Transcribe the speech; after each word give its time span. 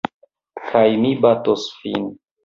Kaj 0.69 0.85
mi 1.03 1.11
batos 1.25 1.67
vin. 1.83 2.09